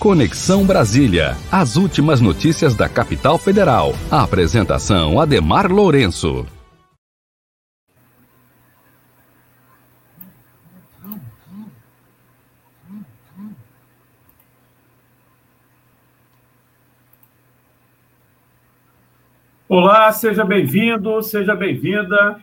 Conexão 0.00 0.64
Brasília. 0.64 1.36
As 1.52 1.76
últimas 1.76 2.22
notícias 2.22 2.74
da 2.74 2.88
capital 2.88 3.36
federal. 3.36 3.92
A 4.10 4.22
apresentação 4.22 5.20
Ademar 5.20 5.70
Lourenço. 5.70 6.46
Olá, 19.68 20.10
seja 20.12 20.46
bem-vindo, 20.46 21.22
seja 21.22 21.54
bem-vinda. 21.54 22.40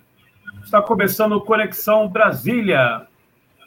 Está 0.63 0.79
começando 0.79 1.41
Conexão 1.41 2.07
Brasília, 2.07 3.07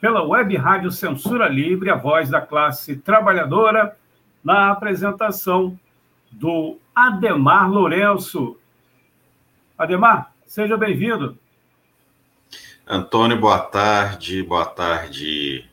pela 0.00 0.22
Web 0.22 0.56
Rádio 0.56 0.90
Censura 0.90 1.46
Livre, 1.46 1.90
a 1.90 1.96
voz 1.96 2.30
da 2.30 2.40
classe 2.40 2.96
trabalhadora, 2.96 3.96
na 4.42 4.70
apresentação 4.70 5.78
do 6.32 6.78
Ademar 6.94 7.70
Lourenço. 7.70 8.56
Ademar, 9.76 10.32
seja 10.46 10.76
bem-vindo. 10.76 11.36
Antônio, 12.86 13.38
boa 13.38 13.58
tarde, 13.58 14.42
boa 14.42 14.64
tarde, 14.64 15.68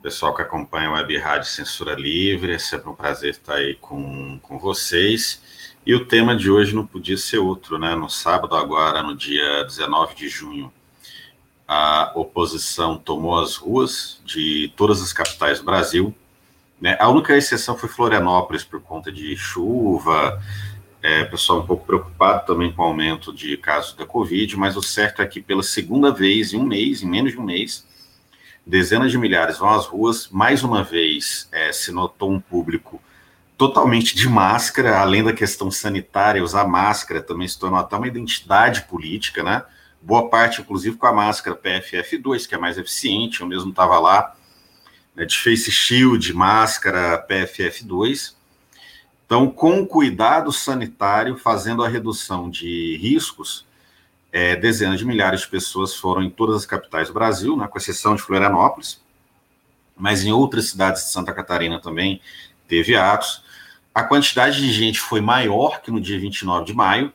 pessoal 0.00 0.34
que 0.34 0.42
acompanha 0.42 0.88
a 0.88 0.92
Web 0.92 1.18
Rádio 1.18 1.48
Censura 1.48 1.94
Livre. 1.94 2.52
É 2.52 2.58
sempre 2.58 2.88
um 2.88 2.94
prazer 2.94 3.30
estar 3.30 3.54
aí 3.54 3.74
com, 3.74 4.38
com 4.40 4.58
vocês. 4.58 5.74
E 5.84 5.92
o 5.92 6.04
tema 6.04 6.36
de 6.36 6.50
hoje 6.50 6.74
não 6.74 6.86
podia 6.86 7.16
ser 7.16 7.38
outro, 7.38 7.78
né? 7.78 7.96
No 7.96 8.08
sábado, 8.08 8.54
agora, 8.54 9.02
no 9.02 9.16
dia 9.16 9.64
19 9.64 10.14
de 10.14 10.28
junho, 10.28 10.72
a 11.72 12.10
oposição 12.16 12.98
tomou 12.98 13.38
as 13.38 13.54
ruas 13.54 14.20
de 14.24 14.72
todas 14.76 15.00
as 15.00 15.12
capitais 15.12 15.60
do 15.60 15.64
Brasil. 15.64 16.12
Né? 16.80 16.96
A 16.98 17.08
única 17.08 17.36
exceção 17.36 17.78
foi 17.78 17.88
Florianópolis, 17.88 18.64
por 18.64 18.80
conta 18.80 19.12
de 19.12 19.36
chuva, 19.36 20.42
é, 21.00 21.24
pessoal 21.26 21.60
um 21.60 21.66
pouco 21.66 21.86
preocupado 21.86 22.44
também 22.44 22.72
com 22.72 22.82
o 22.82 22.86
aumento 22.86 23.32
de 23.32 23.56
casos 23.56 23.92
da 23.92 24.04
Covid, 24.04 24.56
mas 24.56 24.76
o 24.76 24.82
certo 24.82 25.22
é 25.22 25.26
que 25.28 25.40
pela 25.40 25.62
segunda 25.62 26.10
vez 26.10 26.52
em 26.52 26.56
um 26.56 26.64
mês, 26.64 27.04
em 27.04 27.08
menos 27.08 27.30
de 27.30 27.38
um 27.38 27.44
mês, 27.44 27.86
dezenas 28.66 29.12
de 29.12 29.16
milhares 29.16 29.58
vão 29.58 29.68
às 29.68 29.86
ruas. 29.86 30.28
Mais 30.28 30.64
uma 30.64 30.82
vez 30.82 31.48
é, 31.52 31.70
se 31.70 31.92
notou 31.92 32.32
um 32.32 32.40
público 32.40 33.00
totalmente 33.56 34.16
de 34.16 34.28
máscara, 34.28 34.98
além 34.98 35.22
da 35.22 35.32
questão 35.32 35.70
sanitária, 35.70 36.42
usar 36.42 36.66
máscara 36.66 37.22
também 37.22 37.46
se 37.46 37.56
tornou 37.56 37.78
até 37.78 37.94
uma 37.94 38.08
identidade 38.08 38.82
política, 38.88 39.44
né? 39.44 39.62
Boa 40.00 40.28
parte, 40.28 40.60
inclusive, 40.60 40.96
com 40.96 41.06
a 41.06 41.12
máscara 41.12 41.56
PFF2, 41.56 42.46
que 42.46 42.54
é 42.54 42.58
mais 42.58 42.78
eficiente, 42.78 43.40
eu 43.40 43.46
mesmo 43.46 43.70
estava 43.70 43.98
lá, 43.98 44.34
né, 45.14 45.24
de 45.24 45.36
face 45.36 45.70
shield, 45.70 46.32
máscara 46.32 47.24
PFF2. 47.28 48.34
Então, 49.26 49.48
com 49.50 49.86
cuidado 49.86 50.50
sanitário, 50.52 51.36
fazendo 51.36 51.84
a 51.84 51.88
redução 51.88 52.50
de 52.50 52.96
riscos, 52.96 53.66
é, 54.32 54.56
dezenas 54.56 54.98
de 54.98 55.04
milhares 55.04 55.42
de 55.42 55.48
pessoas 55.48 55.94
foram 55.94 56.22
em 56.22 56.30
todas 56.30 56.56
as 56.56 56.66
capitais 56.66 57.08
do 57.08 57.14
Brasil, 57.14 57.56
né, 57.56 57.66
com 57.68 57.78
exceção 57.78 58.14
de 58.14 58.22
Florianópolis, 58.22 59.00
mas 59.96 60.24
em 60.24 60.32
outras 60.32 60.70
cidades 60.70 61.04
de 61.04 61.10
Santa 61.10 61.32
Catarina 61.32 61.80
também 61.80 62.20
teve 62.66 62.96
atos. 62.96 63.44
A 63.94 64.02
quantidade 64.02 64.60
de 64.60 64.72
gente 64.72 64.98
foi 64.98 65.20
maior 65.20 65.82
que 65.82 65.90
no 65.90 66.00
dia 66.00 66.18
29 66.18 66.64
de 66.64 66.72
maio, 66.72 67.12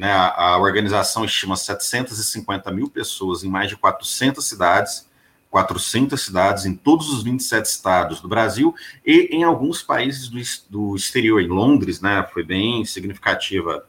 né, 0.00 0.10
a, 0.10 0.52
a, 0.52 0.58
organização 0.58 1.26
estima 1.26 1.58
750 1.58 2.72
mil 2.72 2.88
pessoas 2.88 3.44
em 3.44 3.50
mais 3.50 3.68
de 3.68 3.76
400 3.76 4.42
cidades, 4.42 5.06
400 5.50 6.18
cidades 6.18 6.64
em 6.64 6.74
todos 6.74 7.10
os 7.10 7.22
27 7.22 7.66
estados 7.66 8.18
do 8.18 8.26
Brasil 8.26 8.74
e 9.04 9.28
em 9.30 9.44
alguns 9.44 9.82
países 9.82 10.28
do, 10.30 10.40
do 10.70 10.96
exterior. 10.96 11.42
Em 11.42 11.48
Londres, 11.48 12.00
né, 12.00 12.26
foi 12.32 12.42
bem 12.42 12.82
significativa. 12.86 13.84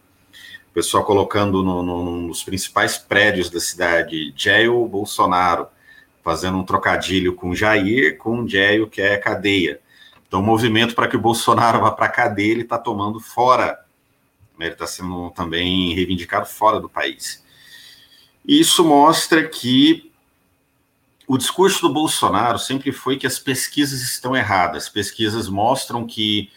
O 0.69 0.73
pessoal 0.73 1.05
colocando 1.05 1.63
no, 1.63 1.81
no, 1.81 2.27
nos 2.27 2.43
principais 2.43 2.97
prédios 2.97 3.49
da 3.49 3.61
cidade, 3.61 4.33
Jail 4.35 4.85
Bolsonaro, 4.89 5.67
fazendo 6.21 6.57
um 6.57 6.65
trocadilho 6.65 7.35
com 7.35 7.55
Jair, 7.55 8.17
com 8.17 8.45
Jail, 8.45 8.85
que 8.85 9.01
é 9.01 9.15
cadeia. 9.15 9.79
Então, 10.27 10.41
o 10.41 10.43
movimento 10.43 10.93
para 10.93 11.07
que 11.07 11.15
o 11.15 11.21
Bolsonaro 11.21 11.79
vá 11.79 11.91
para 11.91 12.07
a 12.07 12.09
cadeia, 12.09 12.51
ele 12.51 12.63
está 12.63 12.77
tomando 12.77 13.17
fora 13.17 13.79
né, 14.61 14.67
ele 14.67 14.73
está 14.75 14.85
sendo 14.85 15.31
também 15.31 15.93
reivindicado 15.93 16.45
fora 16.45 16.79
do 16.79 16.87
país. 16.87 17.43
Isso 18.47 18.85
mostra 18.85 19.47
que 19.47 20.11
o 21.27 21.37
discurso 21.37 21.81
do 21.81 21.93
Bolsonaro 21.93 22.59
sempre 22.59 22.91
foi 22.91 23.17
que 23.17 23.25
as 23.25 23.39
pesquisas 23.39 24.01
estão 24.01 24.35
erradas. 24.35 24.87
Pesquisas 24.87 25.49
mostram 25.49 26.05
que 26.05 26.51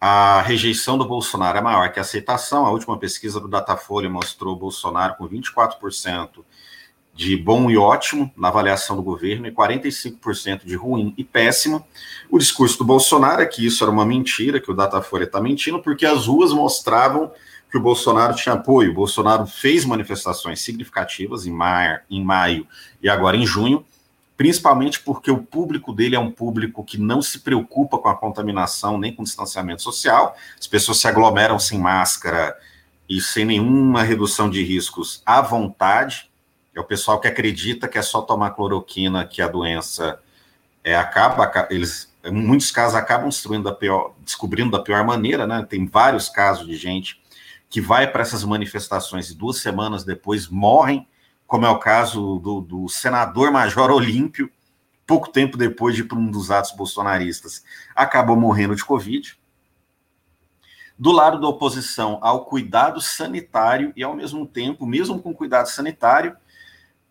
a 0.00 0.40
rejeição 0.42 0.96
do 0.96 1.04
Bolsonaro 1.04 1.58
é 1.58 1.60
maior 1.60 1.92
que 1.92 1.98
a 1.98 2.02
aceitação. 2.02 2.66
A 2.66 2.70
última 2.70 2.98
pesquisa 2.98 3.38
do 3.38 3.48
Datafolha 3.48 4.08
mostrou 4.08 4.56
Bolsonaro 4.56 5.14
com 5.16 5.28
24% 5.28 6.44
de 7.14 7.36
bom 7.36 7.70
e 7.70 7.76
ótimo 7.76 8.32
na 8.36 8.48
avaliação 8.48 8.96
do 8.96 9.02
governo 9.02 9.46
e 9.46 9.52
45% 9.52 10.64
de 10.64 10.74
ruim 10.74 11.12
e 11.16 11.22
péssimo. 11.22 11.84
O 12.30 12.38
discurso 12.38 12.78
do 12.78 12.84
Bolsonaro 12.84 13.42
é 13.42 13.46
que 13.46 13.64
isso 13.64 13.84
era 13.84 13.90
uma 13.90 14.06
mentira, 14.06 14.60
que 14.60 14.70
o 14.70 14.74
Datafolha 14.74 15.24
está 15.24 15.40
mentindo, 15.40 15.82
porque 15.82 16.06
as 16.06 16.26
ruas 16.26 16.52
mostravam 16.52 17.30
que 17.70 17.76
o 17.76 17.80
Bolsonaro 17.80 18.34
tinha 18.34 18.54
apoio. 18.54 18.90
O 18.90 18.94
Bolsonaro 18.94 19.46
fez 19.46 19.84
manifestações 19.84 20.60
significativas 20.60 21.46
em 21.46 21.52
maio, 21.52 22.00
em 22.10 22.24
maio 22.24 22.66
e 23.02 23.08
agora 23.08 23.36
em 23.36 23.46
junho, 23.46 23.84
principalmente 24.36 25.00
porque 25.00 25.30
o 25.30 25.42
público 25.42 25.92
dele 25.92 26.16
é 26.16 26.18
um 26.18 26.30
público 26.30 26.82
que 26.82 26.96
não 26.96 27.20
se 27.20 27.40
preocupa 27.40 27.98
com 27.98 28.08
a 28.08 28.16
contaminação 28.16 28.98
nem 28.98 29.14
com 29.14 29.20
o 29.20 29.24
distanciamento 29.24 29.82
social. 29.82 30.34
As 30.58 30.66
pessoas 30.66 30.98
se 30.98 31.06
aglomeram 31.06 31.58
sem 31.58 31.78
máscara 31.78 32.56
e 33.08 33.20
sem 33.20 33.44
nenhuma 33.44 34.02
redução 34.02 34.48
de 34.48 34.64
riscos 34.64 35.22
à 35.26 35.42
vontade 35.42 36.31
é 36.74 36.80
o 36.80 36.84
pessoal 36.84 37.20
que 37.20 37.28
acredita 37.28 37.86
que 37.86 37.98
é 37.98 38.02
só 38.02 38.22
tomar 38.22 38.50
cloroquina 38.50 39.26
que 39.26 39.42
a 39.42 39.48
doença 39.48 40.20
é, 40.82 40.96
acaba, 40.96 41.68
eles, 41.70 42.12
em 42.24 42.32
muitos 42.32 42.70
casos, 42.70 42.96
acabam 42.96 43.28
destruindo 43.28 43.72
pior, 43.74 44.14
descobrindo 44.20 44.70
da 44.70 44.82
pior 44.82 45.04
maneira, 45.04 45.46
né? 45.46 45.64
Tem 45.68 45.86
vários 45.86 46.28
casos 46.28 46.66
de 46.66 46.76
gente 46.76 47.20
que 47.68 47.80
vai 47.80 48.10
para 48.10 48.22
essas 48.22 48.44
manifestações 48.44 49.30
e 49.30 49.34
duas 49.34 49.58
semanas 49.58 50.04
depois 50.04 50.48
morrem, 50.48 51.06
como 51.46 51.66
é 51.66 51.70
o 51.70 51.78
caso 51.78 52.38
do, 52.38 52.60
do 52.60 52.88
senador 52.88 53.50
Major 53.50 53.90
Olímpio, 53.90 54.50
pouco 55.06 55.30
tempo 55.30 55.56
depois 55.56 55.94
de 55.94 56.02
um 56.12 56.30
dos 56.30 56.50
atos 56.50 56.72
bolsonaristas, 56.72 57.64
acabou 57.94 58.36
morrendo 58.36 58.74
de 58.74 58.84
Covid. 58.84 59.38
Do 60.98 61.12
lado 61.12 61.40
da 61.40 61.48
oposição 61.48 62.18
ao 62.22 62.44
cuidado 62.44 63.00
sanitário 63.00 63.92
e, 63.96 64.02
ao 64.02 64.14
mesmo 64.14 64.46
tempo, 64.46 64.86
mesmo 64.86 65.20
com 65.20 65.34
cuidado 65.34 65.66
sanitário, 65.66 66.36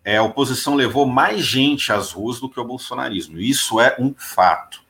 é, 0.04 0.18
a 0.18 0.24
oposição 0.24 0.76
levou 0.76 1.06
mais 1.06 1.42
gente 1.42 1.92
às 1.92 2.12
ruas 2.12 2.40
do 2.40 2.50
que 2.50 2.60
o 2.60 2.66
bolsonarismo. 2.66 3.40
Isso 3.40 3.80
é 3.80 3.96
um 4.00 4.14
fato. 4.18 4.82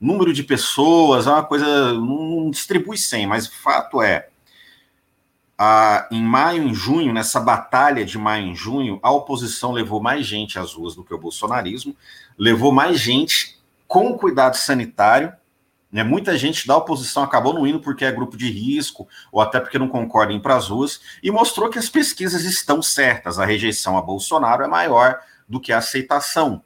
Número 0.00 0.32
de 0.32 0.42
pessoas 0.42 1.26
é 1.26 1.30
uma 1.30 1.44
coisa, 1.44 1.92
não 1.94 2.50
distribui 2.50 2.98
100, 2.98 3.26
mas 3.26 3.46
o 3.46 3.52
fato 3.52 4.02
é, 4.02 4.28
em 6.10 6.22
maio 6.22 6.68
e 6.68 6.74
junho, 6.74 7.12
nessa 7.12 7.40
batalha 7.40 8.04
de 8.04 8.18
maio 8.18 8.52
e 8.52 8.54
junho, 8.54 8.98
a 9.02 9.10
oposição 9.10 9.72
levou 9.72 10.02
mais 10.02 10.26
gente 10.26 10.58
às 10.58 10.74
ruas 10.74 10.94
do 10.94 11.02
que 11.02 11.14
o 11.14 11.18
bolsonarismo, 11.18 11.96
levou 12.36 12.72
mais 12.72 13.00
gente 13.00 13.58
com 13.88 14.18
cuidado 14.18 14.56
sanitário 14.56 15.32
né? 15.96 16.04
Muita 16.04 16.36
gente 16.36 16.66
da 16.66 16.76
oposição 16.76 17.22
acabou 17.22 17.54
não 17.54 17.66
indo 17.66 17.80
porque 17.80 18.04
é 18.04 18.12
grupo 18.12 18.36
de 18.36 18.50
risco 18.50 19.08
ou 19.32 19.40
até 19.40 19.58
porque 19.58 19.78
não 19.78 19.88
concorda 19.88 20.30
em 20.30 20.36
ir 20.36 20.40
para 20.40 20.54
as 20.54 20.68
ruas 20.68 21.00
e 21.22 21.30
mostrou 21.30 21.70
que 21.70 21.78
as 21.78 21.88
pesquisas 21.88 22.44
estão 22.44 22.82
certas. 22.82 23.38
A 23.38 23.46
rejeição 23.46 23.96
a 23.96 24.02
Bolsonaro 24.02 24.62
é 24.62 24.66
maior 24.66 25.18
do 25.48 25.58
que 25.58 25.72
a 25.72 25.78
aceitação. 25.78 26.62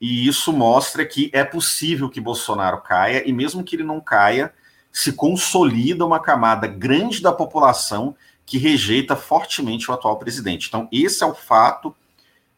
E 0.00 0.28
isso 0.28 0.52
mostra 0.52 1.04
que 1.04 1.28
é 1.32 1.42
possível 1.42 2.08
que 2.08 2.20
Bolsonaro 2.20 2.80
caia, 2.82 3.28
e 3.28 3.32
mesmo 3.32 3.64
que 3.64 3.74
ele 3.74 3.82
não 3.82 4.00
caia, 4.00 4.54
se 4.92 5.12
consolida 5.12 6.06
uma 6.06 6.20
camada 6.20 6.68
grande 6.68 7.20
da 7.20 7.32
população 7.32 8.14
que 8.44 8.58
rejeita 8.58 9.16
fortemente 9.16 9.90
o 9.90 9.94
atual 9.94 10.20
presidente. 10.20 10.68
Então, 10.68 10.86
esse 10.92 11.24
é 11.24 11.26
o 11.26 11.34
fato 11.34 11.92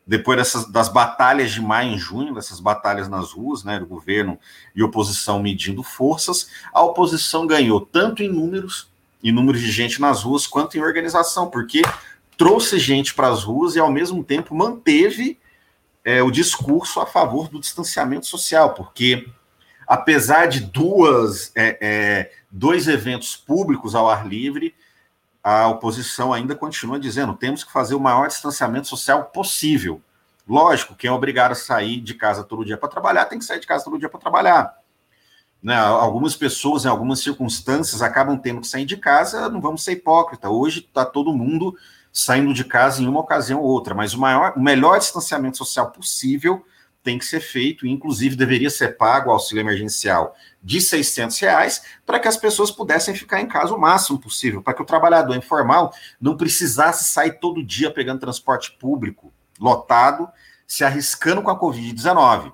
depois 0.08 0.38
dessas, 0.38 0.64
das 0.64 0.88
batalhas 0.88 1.50
de 1.50 1.60
maio 1.60 1.94
e 1.94 1.98
junho, 1.98 2.34
dessas 2.34 2.60
batalhas 2.60 3.10
nas 3.10 3.32
ruas, 3.32 3.62
né, 3.62 3.78
do 3.78 3.84
governo 3.84 4.38
e 4.74 4.82
oposição 4.82 5.42
medindo 5.42 5.82
forças, 5.82 6.48
a 6.72 6.82
oposição 6.82 7.46
ganhou 7.46 7.78
tanto 7.78 8.22
em 8.22 8.28
números, 8.28 8.90
em 9.22 9.30
números 9.30 9.60
de 9.60 9.70
gente 9.70 10.00
nas 10.00 10.22
ruas, 10.22 10.46
quanto 10.46 10.78
em 10.78 10.80
organização, 10.80 11.50
porque 11.50 11.82
trouxe 12.38 12.78
gente 12.78 13.12
para 13.12 13.28
as 13.28 13.44
ruas 13.44 13.76
e, 13.76 13.80
ao 13.80 13.92
mesmo 13.92 14.24
tempo, 14.24 14.54
manteve 14.54 15.38
é, 16.02 16.22
o 16.22 16.30
discurso 16.30 17.00
a 17.00 17.06
favor 17.06 17.48
do 17.48 17.60
distanciamento 17.60 18.26
social, 18.26 18.72
porque, 18.72 19.28
apesar 19.86 20.46
de 20.46 20.60
duas, 20.60 21.52
é, 21.54 21.78
é, 21.82 22.32
dois 22.50 22.88
eventos 22.88 23.36
públicos 23.36 23.94
ao 23.94 24.08
ar 24.08 24.26
livre, 24.26 24.74
a 25.48 25.68
oposição 25.68 26.32
ainda 26.32 26.54
continua 26.54 26.98
dizendo 26.98 27.34
temos 27.34 27.64
que 27.64 27.72
fazer 27.72 27.94
o 27.94 28.00
maior 28.00 28.28
distanciamento 28.28 28.86
social 28.88 29.24
possível. 29.26 30.00
Lógico, 30.46 30.94
quem 30.94 31.08
é 31.08 31.12
obrigado 31.12 31.52
a 31.52 31.54
sair 31.54 32.00
de 32.00 32.14
casa 32.14 32.44
todo 32.44 32.64
dia 32.64 32.76
para 32.76 32.88
trabalhar 32.88 33.24
tem 33.26 33.38
que 33.38 33.44
sair 33.44 33.60
de 33.60 33.66
casa 33.66 33.84
todo 33.84 33.98
dia 33.98 34.08
para 34.08 34.20
trabalhar. 34.20 34.74
Né? 35.62 35.74
Algumas 35.74 36.36
pessoas, 36.36 36.84
em 36.84 36.88
algumas 36.88 37.20
circunstâncias, 37.20 38.02
acabam 38.02 38.38
tendo 38.38 38.60
que 38.60 38.66
sair 38.66 38.84
de 38.84 38.96
casa, 38.96 39.48
não 39.48 39.60
vamos 39.60 39.82
ser 39.82 39.92
hipócrita. 39.92 40.48
Hoje 40.48 40.80
está 40.80 41.04
todo 41.04 41.32
mundo 41.32 41.76
saindo 42.12 42.52
de 42.52 42.64
casa 42.64 43.02
em 43.02 43.06
uma 43.06 43.20
ocasião 43.20 43.60
ou 43.60 43.66
outra, 43.66 43.94
mas 43.94 44.14
o, 44.14 44.20
maior, 44.20 44.54
o 44.56 44.60
melhor 44.60 44.98
distanciamento 44.98 45.56
social 45.56 45.90
possível 45.90 46.64
tem 47.08 47.18
que 47.18 47.24
ser 47.24 47.40
feito, 47.40 47.86
e 47.86 47.90
inclusive 47.90 48.36
deveria 48.36 48.68
ser 48.68 48.98
pago 48.98 49.30
o 49.30 49.32
auxílio 49.32 49.62
emergencial 49.62 50.36
de 50.62 50.78
600 50.78 51.38
reais, 51.38 51.82
para 52.04 52.20
que 52.20 52.28
as 52.28 52.36
pessoas 52.36 52.70
pudessem 52.70 53.14
ficar 53.14 53.40
em 53.40 53.46
casa 53.46 53.74
o 53.74 53.80
máximo 53.80 54.18
possível, 54.18 54.60
para 54.60 54.74
que 54.74 54.82
o 54.82 54.84
trabalhador 54.84 55.34
informal 55.34 55.90
não 56.20 56.36
precisasse 56.36 57.10
sair 57.10 57.38
todo 57.40 57.64
dia 57.64 57.90
pegando 57.90 58.20
transporte 58.20 58.72
público 58.72 59.32
lotado, 59.58 60.28
se 60.66 60.84
arriscando 60.84 61.40
com 61.40 61.50
a 61.50 61.58
Covid-19. 61.58 62.52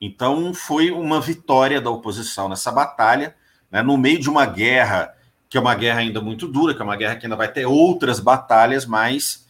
Então, 0.00 0.54
foi 0.54 0.92
uma 0.92 1.20
vitória 1.20 1.80
da 1.80 1.90
oposição 1.90 2.48
nessa 2.48 2.70
batalha, 2.70 3.34
né, 3.68 3.82
no 3.82 3.98
meio 3.98 4.20
de 4.20 4.30
uma 4.30 4.46
guerra, 4.46 5.12
que 5.48 5.58
é 5.58 5.60
uma 5.60 5.74
guerra 5.74 5.98
ainda 5.98 6.20
muito 6.20 6.46
dura, 6.46 6.76
que 6.76 6.80
é 6.80 6.84
uma 6.84 6.94
guerra 6.94 7.16
que 7.16 7.26
ainda 7.26 7.34
vai 7.34 7.50
ter 7.50 7.66
outras 7.66 8.20
batalhas, 8.20 8.86
mas 8.86 9.45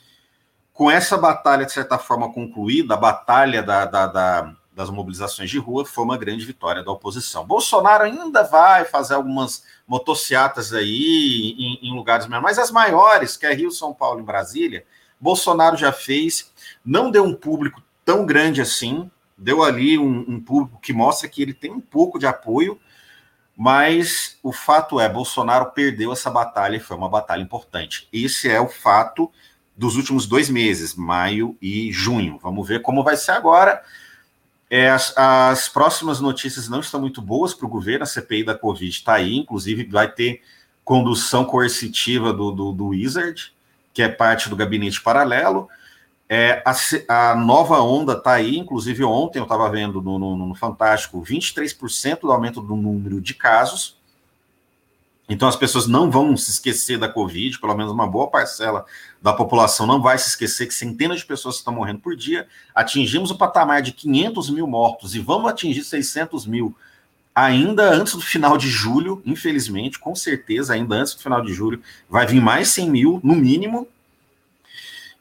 com 0.76 0.90
essa 0.90 1.17
batalha, 1.17 1.64
de 1.64 1.73
certa 1.73 1.96
forma, 1.96 2.31
concluída, 2.31 2.94
a 2.94 2.99
batalha 2.99 3.62
da, 3.62 3.87
da, 3.87 4.06
da, 4.06 4.52
das 4.75 4.90
mobilizações 4.90 5.49
de 5.49 5.58
rua 5.58 5.87
foi 5.87 6.05
uma 6.05 6.19
grande 6.19 6.44
vitória 6.44 6.84
da 6.84 6.93
oposição. 6.93 7.46
Bolsonaro 7.46 8.05
ainda 8.05 8.43
vai 8.43 8.84
fazer 8.84 9.14
algumas 9.14 9.64
motociatas 9.88 10.75
aí 10.75 11.56
em, 11.58 11.88
em 11.88 11.96
lugares 11.96 12.26
menores, 12.26 12.44
mas 12.44 12.58
as 12.58 12.70
maiores, 12.70 13.38
que 13.38 13.46
é 13.46 13.55
Rio, 13.55 13.70
São 13.70 13.94
Paulo 13.94 14.20
e 14.20 14.23
Brasília, 14.23 14.84
Bolsonaro 15.19 15.78
já 15.78 15.90
fez, 15.93 16.52
não 16.84 17.11
deu 17.11 17.25
um 17.25 17.34
público 17.34 17.82
tão 18.05 18.26
grande 18.26 18.61
assim, 18.61 19.11
deu 19.37 19.62
ali 19.62 19.99
um, 19.99 20.26
um, 20.28 20.38
público 20.38 20.78
que 20.78 20.93
mostra 20.93 21.26
que 21.26 21.40
ele 21.40 21.55
tem 21.55 21.73
um 21.73 21.81
pouco 21.81 22.19
de 22.19 22.26
apoio, 22.26 22.78
mas 23.56 24.38
o 24.43 24.52
fato 24.52 25.00
é, 25.00 25.08
Bolsonaro 25.08 25.70
perdeu 25.70 26.12
essa 26.12 26.28
batalha 26.31 26.76
e 26.76 26.81
foi 26.81 26.99
uma 26.99 27.08
batalha 27.08 27.40
importante. 27.40 28.06
Esse 28.12 28.50
é 28.50 28.61
o 28.61 28.69
fato 28.69 29.32
dos 29.76 29.96
últimos 29.96 30.26
dois 30.26 30.49
meses, 30.49 30.94
maio 30.94 31.56
e 31.61 31.93
junho. 31.93 32.38
Vamos 32.43 32.67
ver 32.67 32.82
como 32.82 33.05
vai 33.05 33.17
ser 33.17 33.32
agora. 33.32 33.82
É, 34.69 34.90
as, 34.90 35.17
as, 35.17 35.69
próximas 35.69 36.20
notícias 36.20 36.69
não 36.69 36.81
estão 36.81 37.00
muito 37.00 37.23
boas 37.23 37.55
para 37.55 37.67
o 37.67 37.69
governo, 37.69 38.02
a 38.02 38.06
CPI 38.06 38.44
da 38.44 38.55
Covid 38.55 38.90
está 38.90 39.14
aí, 39.14 39.37
inclusive 39.37 39.84
vai 39.84 40.11
ter 40.11 40.43
condução 40.84 41.44
coercitiva 41.44 42.32
do, 42.32 42.50
do, 42.50 42.73
do 42.73 42.87
Wizard, 42.88 43.52
que 43.93 44.02
é 44.02 44.08
parte 44.08 44.49
do 44.49 44.56
gabinete 44.56 45.00
paralelo. 45.00 45.69
É, 46.28 46.62
a, 46.64 47.31
a, 47.31 47.37
nova 47.37 47.81
onda 47.81 48.14
está 48.14 48.32
aí, 48.32 48.58
inclusive 48.58 49.05
ontem 49.05 49.38
eu 49.38 49.44
estava 49.44 49.69
vendo 49.70 50.02
no, 50.02 50.19
no, 50.19 50.37
no, 50.37 50.55
Fantástico 50.56 51.23
23% 51.23 52.20
do 52.23 52.32
aumento 52.32 52.61
do 52.61 52.75
número 52.75 53.20
de 53.20 53.34
casos. 53.34 53.96
Então 55.28 55.49
as 55.49 55.56
pessoas 55.56 55.87
não 55.87 56.11
vão 56.11 56.37
se 56.37 56.52
esquecer 56.52 56.99
da 56.99 57.08
Covid, 57.08 57.58
pelo 57.58 57.75
menos 57.75 57.93
uma 57.93 58.06
boa 58.06 58.28
parcela 58.28 58.84
da 59.20 59.32
população 59.32 59.87
não 59.87 60.00
vai 60.00 60.17
se 60.19 60.28
esquecer 60.28 60.67
que 60.67 60.75
centenas 60.75 61.19
de 61.19 61.26
pessoas 61.26 61.56
estão 61.56 61.75
morrendo 61.75 61.99
por 61.99 62.14
dia. 62.14 62.46
Atingimos 62.73 63.31
o 63.31 63.37
patamar 63.37 63.82
de 63.82 63.90
500 63.90 64.50
mil 64.50 64.67
mortos 64.69 65.17
e 65.17 65.19
vamos 65.19 65.50
atingir 65.50 65.82
600 65.82 66.46
mil 66.46 66.76
ainda 67.34 67.90
antes 67.90 68.14
do 68.14 68.23
final 68.23 68.56
de 68.56 68.70
julho, 68.70 69.20
infelizmente, 69.26 69.99
com 69.99 70.14
certeza, 70.14 70.73
ainda 70.73 70.94
antes 70.94 71.14
do 71.14 71.20
final 71.20 71.43
de 71.43 71.52
julho, 71.52 71.82
vai 72.08 72.26
vir 72.26 72.40
mais 72.40 72.69
100 72.69 72.90
mil, 72.90 73.20
no 73.23 73.34
mínimo, 73.34 73.87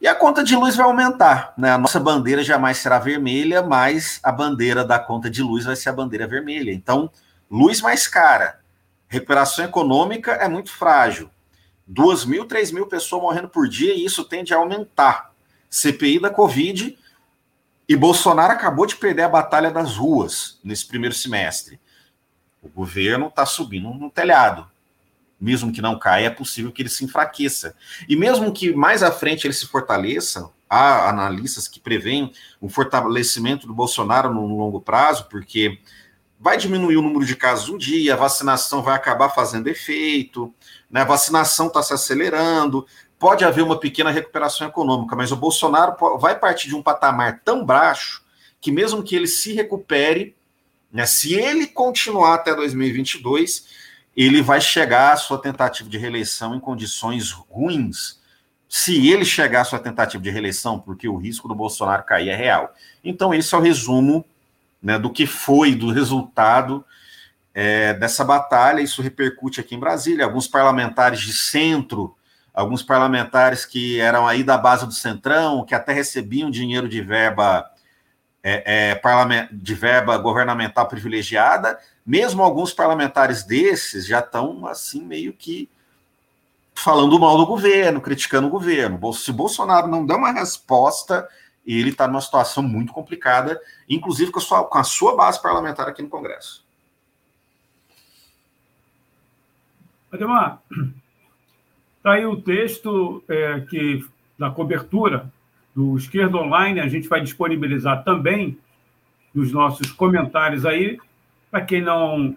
e 0.00 0.06
a 0.08 0.14
conta 0.14 0.42
de 0.42 0.54
luz 0.56 0.76
vai 0.76 0.86
aumentar, 0.86 1.52
né? 1.58 1.72
A 1.72 1.78
nossa 1.78 1.98
bandeira 1.98 2.42
jamais 2.42 2.78
será 2.78 2.98
vermelha, 2.98 3.62
mas 3.62 4.20
a 4.22 4.30
bandeira 4.30 4.84
da 4.84 4.98
conta 4.98 5.28
de 5.28 5.42
luz 5.42 5.64
vai 5.64 5.74
ser 5.74 5.88
a 5.88 5.92
bandeira 5.92 6.26
vermelha. 6.26 6.70
Então, 6.70 7.10
luz 7.50 7.80
mais 7.80 8.06
cara, 8.06 8.60
recuperação 9.16 9.64
econômica 9.64 10.32
é 10.32 10.48
muito 10.48 10.70
frágil. 10.70 11.30
Duas 11.86 12.24
mil, 12.24 12.44
três 12.44 12.70
mil 12.70 12.86
pessoas 12.86 13.22
morrendo 13.22 13.48
por 13.48 13.68
dia 13.68 13.94
e 13.94 14.04
isso 14.04 14.24
tende 14.24 14.54
a 14.54 14.56
aumentar. 14.56 15.32
CPI 15.70 16.20
da 16.20 16.30
Covid 16.30 16.98
e 17.88 17.96
Bolsonaro 17.96 18.52
acabou 18.52 18.86
de 18.86 18.96
perder 18.96 19.22
a 19.22 19.28
batalha 19.28 19.70
das 19.70 19.96
ruas 19.96 20.58
nesse 20.64 20.86
primeiro 20.86 21.14
semestre. 21.14 21.78
O 22.62 22.68
governo 22.68 23.28
está 23.28 23.46
subindo 23.46 23.90
no 23.90 24.10
telhado 24.10 24.68
mesmo 25.40 25.72
que 25.72 25.82
não 25.82 25.98
caia, 25.98 26.26
é 26.26 26.30
possível 26.30 26.72
que 26.72 26.82
ele 26.82 26.88
se 26.88 27.04
enfraqueça. 27.04 27.74
E 28.08 28.16
mesmo 28.16 28.52
que 28.52 28.74
mais 28.74 29.02
à 29.02 29.12
frente 29.12 29.46
ele 29.46 29.54
se 29.54 29.66
fortaleça, 29.66 30.50
há 30.68 31.08
analistas 31.08 31.68
que 31.68 31.78
preveem 31.78 32.32
o 32.60 32.68
fortalecimento 32.68 33.66
do 33.66 33.74
Bolsonaro 33.74 34.32
no 34.32 34.56
longo 34.56 34.80
prazo, 34.80 35.28
porque 35.30 35.78
vai 36.38 36.56
diminuir 36.56 36.96
o 36.96 37.02
número 37.02 37.24
de 37.24 37.34
casos 37.34 37.68
um 37.68 37.78
dia, 37.78 38.14
a 38.14 38.16
vacinação 38.16 38.82
vai 38.82 38.94
acabar 38.94 39.30
fazendo 39.30 39.68
efeito, 39.68 40.52
né? 40.90 41.00
a 41.00 41.04
vacinação 41.04 41.68
está 41.68 41.82
se 41.82 41.92
acelerando, 41.92 42.86
pode 43.18 43.44
haver 43.44 43.62
uma 43.62 43.78
pequena 43.78 44.10
recuperação 44.10 44.66
econômica, 44.66 45.16
mas 45.16 45.32
o 45.32 45.36
Bolsonaro 45.36 45.96
vai 46.18 46.38
partir 46.38 46.68
de 46.68 46.74
um 46.74 46.82
patamar 46.82 47.40
tão 47.44 47.64
baixo 47.64 48.22
que 48.60 48.70
mesmo 48.70 49.02
que 49.02 49.14
ele 49.14 49.26
se 49.26 49.52
recupere, 49.52 50.36
né, 50.92 51.06
se 51.06 51.34
ele 51.34 51.66
continuar 51.66 52.34
até 52.34 52.54
2022, 52.54 53.66
ele 54.16 54.40
vai 54.40 54.60
chegar 54.60 55.12
à 55.12 55.16
sua 55.16 55.38
tentativa 55.38 55.88
de 55.88 55.98
reeleição 55.98 56.54
em 56.54 56.60
condições 56.60 57.30
ruins. 57.30 58.18
Se 58.68 59.08
ele 59.08 59.24
chegar 59.24 59.60
à 59.60 59.64
sua 59.64 59.78
tentativa 59.78 60.22
de 60.22 60.30
reeleição, 60.30 60.80
porque 60.80 61.08
o 61.08 61.16
risco 61.16 61.46
do 61.46 61.54
Bolsonaro 61.54 62.02
cair 62.02 62.30
é 62.30 62.34
real. 62.34 62.74
Então, 63.04 63.32
esse 63.32 63.54
é 63.54 63.58
o 63.58 63.60
resumo 63.60 64.24
né, 64.86 65.00
do 65.00 65.10
que 65.10 65.26
foi, 65.26 65.74
do 65.74 65.90
resultado 65.90 66.84
é, 67.52 67.92
dessa 67.94 68.24
batalha. 68.24 68.80
Isso 68.80 69.02
repercute 69.02 69.58
aqui 69.58 69.74
em 69.74 69.80
Brasília. 69.80 70.24
Alguns 70.24 70.46
parlamentares 70.46 71.18
de 71.22 71.32
centro, 71.32 72.16
alguns 72.54 72.84
parlamentares 72.84 73.64
que 73.64 73.98
eram 73.98 74.28
aí 74.28 74.44
da 74.44 74.56
base 74.56 74.86
do 74.86 74.92
Centrão, 74.92 75.64
que 75.64 75.74
até 75.74 75.92
recebiam 75.92 76.52
dinheiro 76.52 76.88
de 76.88 77.02
verba, 77.02 77.68
é, 78.44 78.94
é, 78.94 79.48
de 79.50 79.74
verba 79.74 80.16
governamental 80.18 80.86
privilegiada, 80.86 81.76
mesmo 82.06 82.40
alguns 82.40 82.72
parlamentares 82.72 83.42
desses 83.42 84.06
já 84.06 84.20
estão 84.20 84.68
assim 84.68 85.02
meio 85.02 85.32
que 85.32 85.68
falando 86.72 87.18
mal 87.18 87.36
do 87.36 87.44
governo, 87.44 88.00
criticando 88.00 88.46
o 88.46 88.50
governo. 88.50 89.12
Se 89.12 89.32
Bolsonaro 89.32 89.88
não 89.88 90.06
der 90.06 90.14
uma 90.14 90.30
resposta, 90.30 91.26
ele 91.66 91.90
está 91.90 92.06
numa 92.06 92.20
situação 92.20 92.62
muito 92.62 92.92
complicada, 92.92 93.60
inclusive 93.88 94.30
com 94.30 94.38
a, 94.38 94.42
sua, 94.42 94.64
com 94.64 94.78
a 94.78 94.84
sua 94.84 95.16
base 95.16 95.42
parlamentar 95.42 95.88
aqui 95.88 96.02
no 96.02 96.08
Congresso. 96.08 96.64
Ademar, 100.12 100.62
está 101.96 102.12
aí 102.12 102.24
o 102.24 102.40
texto 102.40 103.22
é, 103.28 103.60
que 103.60 104.06
da 104.38 104.50
cobertura 104.50 105.32
do 105.74 105.96
Esquerda 105.96 106.38
Online, 106.38 106.80
a 106.80 106.88
gente 106.88 107.08
vai 107.08 107.20
disponibilizar 107.20 108.04
também 108.04 108.58
nos 109.34 109.52
nossos 109.52 109.92
comentários 109.92 110.64
aí, 110.64 110.98
para 111.50 111.60
quem 111.60 111.82
não 111.82 112.36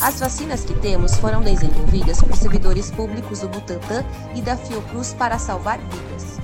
As 0.00 0.18
vacinas 0.18 0.64
que 0.64 0.74
temos 0.80 1.14
foram 1.16 1.40
desenvolvidas 1.42 2.20
por 2.20 2.34
servidores 2.36 2.90
públicos 2.90 3.40
do 3.40 3.48
Butantan 3.48 4.04
e 4.34 4.42
da 4.42 4.56
Fiocruz 4.56 5.14
para 5.14 5.38
salvar 5.38 5.78
vidas. 5.78 6.38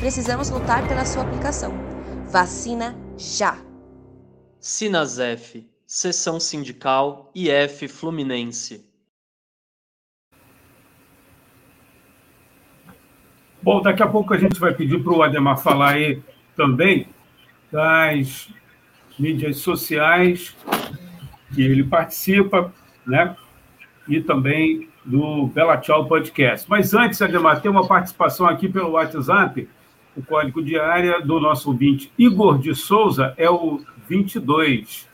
Precisamos 0.00 0.50
lutar 0.50 0.86
pela 0.88 1.04
sua 1.04 1.22
aplicação. 1.22 1.72
Vacina 2.28 2.96
já! 3.16 3.56
Sinasef, 4.58 5.64
Seção 5.86 6.40
Sindical 6.40 7.30
IF 7.34 7.86
Fluminense. 7.86 8.84
Bom, 13.66 13.82
daqui 13.82 14.00
a 14.00 14.06
pouco 14.06 14.32
a 14.32 14.38
gente 14.38 14.60
vai 14.60 14.72
pedir 14.72 15.02
para 15.02 15.12
o 15.12 15.24
Ademar 15.24 15.58
falar 15.58 15.94
aí 15.94 16.22
também 16.54 17.08
das 17.72 18.48
mídias 19.18 19.56
sociais 19.56 20.56
que 21.52 21.62
ele 21.62 21.82
participa, 21.82 22.72
né? 23.04 23.34
E 24.06 24.20
também 24.20 24.88
do 25.04 25.48
Bela 25.48 25.78
Tchau 25.78 26.06
Podcast. 26.06 26.70
Mas 26.70 26.94
antes, 26.94 27.20
Ademar, 27.20 27.60
tem 27.60 27.68
uma 27.68 27.88
participação 27.88 28.46
aqui 28.46 28.68
pelo 28.68 28.90
WhatsApp. 28.90 29.68
O 30.16 30.22
código 30.22 30.62
de 30.62 30.78
área 30.78 31.20
do 31.20 31.40
nosso 31.40 31.70
ouvinte 31.70 32.12
Igor 32.16 32.58
de 32.58 32.72
Souza 32.72 33.34
é 33.36 33.50
o 33.50 33.82
22. 34.08 35.08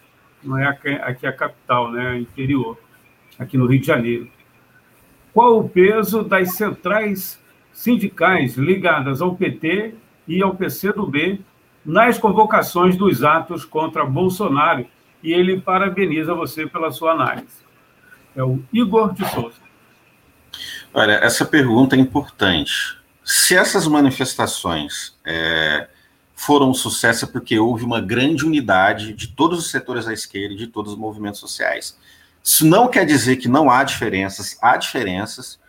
Não 0.44 0.58
é 0.58 0.66
aqui 0.66 1.26
a 1.26 1.32
capital, 1.32 1.90
né? 1.90 2.18
Interior, 2.18 2.78
aqui 3.38 3.56
no 3.56 3.64
Rio 3.64 3.80
de 3.80 3.86
Janeiro. 3.86 4.28
Qual 5.32 5.58
o 5.58 5.66
peso 5.70 6.22
das 6.22 6.52
centrais 6.54 7.41
sindicais 7.72 8.56
ligadas 8.56 9.20
ao 9.20 9.34
PT 9.34 9.94
e 10.28 10.42
ao 10.42 10.54
PCdoB 10.54 11.40
nas 11.84 12.18
convocações 12.18 12.96
dos 12.96 13.24
atos 13.24 13.64
contra 13.64 14.04
Bolsonaro? 14.04 14.86
E 15.22 15.32
ele 15.32 15.60
parabeniza 15.60 16.34
você 16.34 16.66
pela 16.66 16.90
sua 16.90 17.12
análise 17.12 17.62
é 18.36 18.42
o 18.42 18.62
Igor 18.72 19.12
de 19.12 19.28
Souza. 19.30 19.60
Olha, 20.92 21.12
essa 21.12 21.44
pergunta 21.44 21.96
é 21.96 21.98
importante. 21.98 22.98
Se 23.24 23.56
essas 23.56 23.86
manifestações 23.86 25.16
é, 25.24 25.88
foram 26.34 26.70
um 26.70 26.74
sucesso 26.74 27.24
é 27.24 27.28
porque 27.28 27.58
houve 27.58 27.84
uma 27.84 28.00
grande 28.00 28.44
unidade 28.44 29.12
de 29.12 29.28
todos 29.28 29.58
os 29.58 29.70
setores 29.70 30.04
da 30.04 30.12
esquerda 30.12 30.54
e 30.54 30.58
de 30.58 30.66
todos 30.66 30.92
os 30.92 30.98
movimentos 30.98 31.40
sociais. 31.40 31.96
Isso 32.42 32.66
não 32.66 32.88
quer 32.88 33.06
dizer 33.06 33.36
que 33.36 33.48
não 33.48 33.70
há 33.70 33.84
diferenças, 33.84 34.58
há 34.60 34.76
diferenças. 34.76 35.60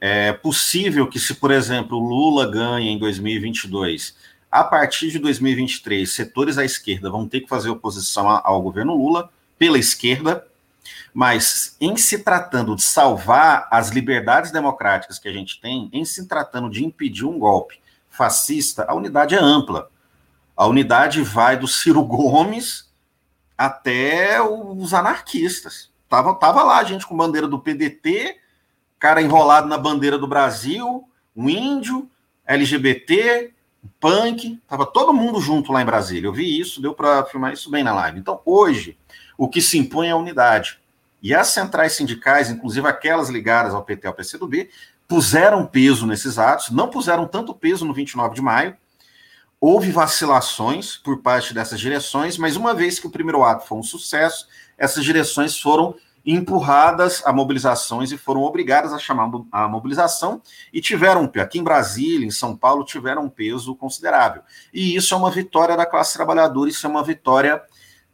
É 0.00 0.32
possível 0.32 1.08
que, 1.08 1.18
se, 1.18 1.34
por 1.34 1.50
exemplo, 1.50 1.98
Lula 1.98 2.48
ganha 2.50 2.90
em 2.90 2.98
2022, 2.98 4.16
a 4.50 4.62
partir 4.62 5.10
de 5.10 5.18
2023, 5.18 6.10
setores 6.10 6.56
da 6.56 6.64
esquerda 6.64 7.10
vão 7.10 7.28
ter 7.28 7.40
que 7.40 7.48
fazer 7.48 7.68
oposição 7.68 8.28
ao 8.28 8.62
governo 8.62 8.94
Lula 8.94 9.30
pela 9.58 9.78
esquerda, 9.78 10.46
mas 11.12 11.76
em 11.80 11.96
se 11.96 12.20
tratando 12.20 12.76
de 12.76 12.82
salvar 12.82 13.66
as 13.70 13.90
liberdades 13.90 14.52
democráticas 14.52 15.18
que 15.18 15.28
a 15.28 15.32
gente 15.32 15.60
tem, 15.60 15.90
em 15.92 16.04
se 16.04 16.26
tratando 16.26 16.70
de 16.70 16.84
impedir 16.84 17.24
um 17.24 17.38
golpe 17.38 17.80
fascista, 18.08 18.84
a 18.88 18.94
unidade 18.94 19.34
é 19.34 19.38
ampla. 19.38 19.90
A 20.56 20.66
unidade 20.66 21.22
vai 21.22 21.56
do 21.56 21.68
Ciro 21.68 22.02
Gomes 22.02 22.90
até 23.56 24.40
os 24.42 24.92
anarquistas. 24.92 25.90
Tava, 26.08 26.34
tava 26.34 26.62
lá 26.62 26.78
a 26.78 26.84
gente 26.84 27.06
com 27.06 27.16
bandeira 27.16 27.46
do 27.46 27.58
PDT, 27.58 28.36
cara 28.98 29.22
enrolado 29.22 29.68
na 29.68 29.78
bandeira 29.78 30.18
do 30.18 30.26
Brasil, 30.26 31.08
um 31.36 31.48
índio, 31.48 32.10
LGBT, 32.46 33.52
punk, 34.00 34.60
tava 34.66 34.86
todo 34.86 35.12
mundo 35.12 35.40
junto 35.40 35.72
lá 35.72 35.82
em 35.82 35.86
Brasília. 35.86 36.28
Eu 36.28 36.32
vi 36.32 36.58
isso, 36.58 36.80
deu 36.80 36.94
para 36.94 37.24
filmar 37.24 37.52
isso 37.52 37.70
bem 37.70 37.84
na 37.84 37.94
live. 37.94 38.18
Então, 38.18 38.40
hoje, 38.44 38.96
o 39.36 39.48
que 39.48 39.60
se 39.60 39.78
impõe 39.78 40.08
é 40.08 40.10
a 40.10 40.16
unidade. 40.16 40.78
E 41.22 41.34
as 41.34 41.48
centrais 41.48 41.92
sindicais, 41.92 42.50
inclusive 42.50 42.86
aquelas 42.86 43.28
ligadas 43.28 43.74
ao 43.74 43.82
PT 43.82 44.06
e 44.06 44.08
ao 44.08 44.14
PCdoB, 44.14 44.68
puseram 45.06 45.66
peso 45.66 46.06
nesses 46.06 46.38
atos, 46.38 46.70
não 46.70 46.88
puseram 46.88 47.26
tanto 47.26 47.54
peso 47.54 47.84
no 47.84 47.94
29 47.94 48.34
de 48.34 48.42
maio. 48.42 48.76
Houve 49.60 49.90
vacilações 49.90 50.96
por 50.96 51.20
parte 51.20 51.52
dessas 51.52 51.80
direções, 51.80 52.38
mas 52.38 52.56
uma 52.56 52.74
vez 52.74 53.00
que 53.00 53.06
o 53.06 53.10
primeiro 53.10 53.42
ato 53.42 53.66
foi 53.66 53.78
um 53.78 53.82
sucesso, 53.82 54.46
essas 54.76 55.04
direções 55.04 55.58
foram 55.58 55.96
empurradas 56.24 57.22
a 57.24 57.32
mobilizações 57.32 58.12
e 58.12 58.18
foram 58.18 58.42
obrigadas 58.42 58.92
a 58.92 58.98
chamar 58.98 59.30
a 59.50 59.68
mobilização 59.68 60.42
e 60.72 60.80
tiveram, 60.80 61.30
aqui 61.40 61.58
em 61.58 61.64
Brasília, 61.64 62.26
em 62.26 62.30
São 62.30 62.56
Paulo, 62.56 62.84
tiveram 62.84 63.24
um 63.24 63.30
peso 63.30 63.74
considerável. 63.74 64.42
E 64.72 64.94
isso 64.94 65.14
é 65.14 65.16
uma 65.16 65.30
vitória 65.30 65.76
da 65.76 65.86
classe 65.86 66.14
trabalhadora, 66.14 66.68
isso 66.68 66.86
é 66.86 66.90
uma 66.90 67.02
vitória 67.02 67.62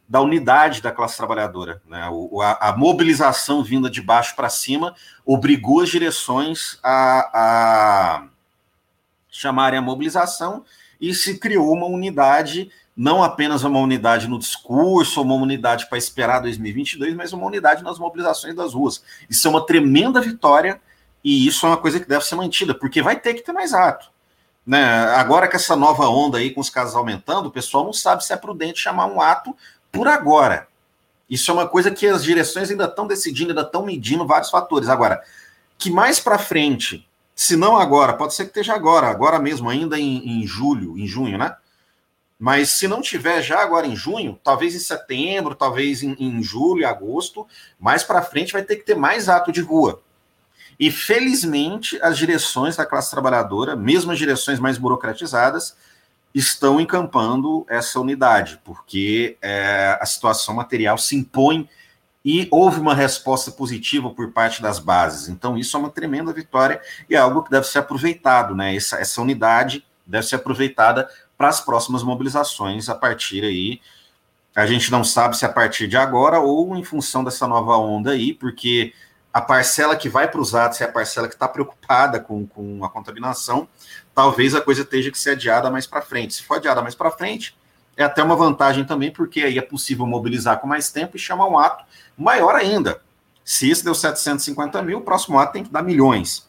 da 0.07 0.21
unidade 0.21 0.81
da 0.81 0.91
classe 0.91 1.17
trabalhadora. 1.17 1.81
Né? 1.87 2.07
O, 2.11 2.41
a, 2.41 2.69
a, 2.69 2.77
mobilização 2.77 3.63
vinda 3.63 3.89
de 3.89 4.01
baixo 4.01 4.35
para 4.35 4.49
cima 4.49 4.95
obrigou 5.25 5.81
as 5.81 5.89
direções 5.89 6.79
a, 6.83 7.29
a 7.33 8.27
chamarem 9.29 9.79
a 9.79 9.81
mobilização 9.81 10.63
e 11.01 11.13
se 11.13 11.37
criou 11.37 11.73
uma 11.73 11.87
unidade, 11.87 12.71
não 12.95 13.21
apenas 13.21 13.63
uma 13.63 13.79
unidade 13.79 14.27
no 14.27 14.39
discurso, 14.39 15.21
uma 15.21 15.35
unidade 15.35 15.87
para 15.89 15.97
esperar 15.97 16.39
2022, 16.39 17.13
mas 17.13 17.33
uma 17.33 17.45
unidade 17.45 17.83
nas 17.83 17.99
mobilizações 17.99 18.55
das 18.55 18.73
ruas. 18.73 19.03
Isso 19.29 19.45
é 19.47 19.51
uma 19.51 19.65
tremenda 19.65 20.21
vitória 20.21 20.79
e 21.23 21.45
isso 21.45 21.65
é 21.65 21.69
uma 21.69 21.77
coisa 21.77 21.99
que 21.99 22.07
deve 22.07 22.23
ser 22.23 22.35
mantida, 22.35 22.73
porque 22.73 23.01
vai 23.01 23.19
ter 23.19 23.33
que 23.33 23.41
ter 23.41 23.51
mais 23.51 23.73
ato. 23.73 24.09
Né? 24.65 24.83
Agora 25.15 25.47
que 25.47 25.55
essa 25.55 25.75
nova 25.75 26.07
onda 26.07 26.37
aí, 26.37 26.51
com 26.51 26.61
os 26.61 26.69
casos 26.69 26.95
aumentando, 26.95 27.47
o 27.47 27.51
pessoal 27.51 27.83
não 27.83 27.93
sabe 27.93 28.23
se 28.23 28.31
é 28.31 28.37
prudente 28.37 28.79
chamar 28.79 29.07
um 29.07 29.19
ato 29.19 29.55
por 29.91 30.07
agora. 30.07 30.67
Isso 31.29 31.51
é 31.51 31.53
uma 31.53 31.67
coisa 31.67 31.91
que 31.91 32.07
as 32.07 32.23
direções 32.23 32.71
ainda 32.71 32.85
estão 32.85 33.05
decidindo, 33.05 33.49
ainda 33.49 33.61
estão 33.61 33.83
medindo 33.83 34.25
vários 34.25 34.49
fatores. 34.49 34.87
Agora, 34.87 35.21
que 35.77 35.89
mais 35.89 36.19
para 36.19 36.37
frente, 36.37 37.07
se 37.35 37.57
não 37.57 37.75
agora, 37.75 38.13
pode 38.13 38.33
ser 38.33 38.43
que 38.45 38.51
esteja 38.51 38.73
agora, 38.73 39.07
agora 39.07 39.39
mesmo, 39.39 39.69
ainda 39.69 39.99
em, 39.99 40.41
em 40.41 40.47
julho, 40.47 40.97
em 40.97 41.05
junho, 41.05 41.37
né? 41.37 41.55
Mas 42.37 42.71
se 42.71 42.87
não 42.87 43.01
tiver 43.01 43.41
já 43.41 43.61
agora 43.61 43.87
em 43.87 43.95
junho, 43.95 44.39
talvez 44.43 44.75
em 44.75 44.79
setembro, 44.79 45.55
talvez 45.55 46.03
em, 46.03 46.15
em 46.19 46.43
julho, 46.43 46.87
agosto, 46.87 47.47
mais 47.79 48.03
para 48.03 48.21
frente 48.21 48.53
vai 48.53 48.63
ter 48.63 48.75
que 48.75 48.85
ter 48.85 48.95
mais 48.95 49.29
ato 49.29 49.51
de 49.51 49.61
rua. 49.61 50.01
E 50.77 50.91
felizmente 50.91 51.97
as 52.01 52.17
direções 52.17 52.75
da 52.75 52.85
classe 52.85 53.09
trabalhadora, 53.09 53.75
mesmo 53.75 54.11
as 54.11 54.17
direções 54.17 54.59
mais 54.59 54.77
burocratizadas, 54.77 55.75
estão 56.33 56.81
encampando 56.81 57.65
essa 57.69 57.97
unidade, 57.97 58.59
porque 58.65 59.37
é, 59.41 59.97
a 60.01 60.05
situação 60.05 60.53
material 60.53 60.97
se 60.97 61.15
impõe 61.15 61.69
e 62.25 62.47
houve 62.51 62.79
uma 62.79 62.93
resposta 62.93 63.51
positiva 63.51 64.09
por 64.09 64.31
parte 64.31 64.61
das 64.61 64.79
bases. 64.79 65.29
Então, 65.29 65.57
isso 65.57 65.77
é 65.77 65.79
uma 65.79 65.89
tremenda 65.89 66.33
vitória 66.33 66.81
e 67.09 67.15
é 67.15 67.17
algo 67.17 67.43
que 67.43 67.51
deve 67.51 67.67
ser 67.67 67.79
aproveitado, 67.79 68.53
né? 68.53 68.75
Essa, 68.75 68.97
essa 68.97 69.21
unidade 69.21 69.85
deve 70.05 70.25
ser 70.25 70.35
aproveitada 70.35 71.07
para 71.37 71.47
as 71.49 71.61
próximas 71.61 72.03
mobilizações 72.03 72.89
a 72.89 72.95
partir 72.95 73.43
aí. 73.43 73.81
A 74.55 74.65
gente 74.65 74.91
não 74.91 75.03
sabe 75.03 75.37
se 75.37 75.45
a 75.45 75.49
partir 75.49 75.87
de 75.87 75.97
agora 75.97 76.39
ou 76.39 76.75
em 76.75 76.83
função 76.83 77.23
dessa 77.23 77.45
nova 77.47 77.77
onda 77.77 78.11
aí, 78.11 78.33
porque 78.33 78.93
a 79.33 79.41
parcela 79.41 79.97
que 79.97 80.07
vai 80.07 80.29
para 80.29 80.39
os 80.39 80.55
atos 80.55 80.79
é 80.79 80.85
a 80.85 80.91
parcela 80.91 81.27
que 81.27 81.33
está 81.33 81.45
preocupada 81.45 82.21
com, 82.21 82.47
com 82.47 82.85
a 82.85 82.89
contaminação, 82.89 83.67
talvez 84.13 84.55
a 84.55 84.61
coisa 84.61 84.85
tenha 84.85 85.11
que 85.11 85.19
ser 85.19 85.31
adiada 85.31 85.69
mais 85.69 85.85
para 85.85 86.01
frente. 86.01 86.35
Se 86.35 86.43
for 86.43 86.55
adiada 86.55 86.81
mais 86.81 86.95
para 86.95 87.11
frente, 87.11 87.53
é 87.97 88.03
até 88.05 88.23
uma 88.23 88.37
vantagem 88.37 88.85
também, 88.85 89.11
porque 89.11 89.41
aí 89.41 89.57
é 89.57 89.61
possível 89.61 90.05
mobilizar 90.05 90.59
com 90.59 90.67
mais 90.67 90.89
tempo 90.89 91.17
e 91.17 91.19
chamar 91.19 91.47
um 91.47 91.59
ato 91.59 91.83
maior 92.17 92.55
ainda. 92.55 93.01
Se 93.43 93.69
esse 93.69 93.83
deu 93.83 93.93
750 93.93 94.81
mil, 94.81 94.99
o 94.99 95.01
próximo 95.01 95.37
ato 95.37 95.51
tem 95.51 95.63
que 95.65 95.71
dar 95.71 95.83
milhões. 95.83 96.47